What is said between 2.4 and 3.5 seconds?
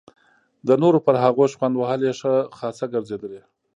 خاصه ګرځېدلې.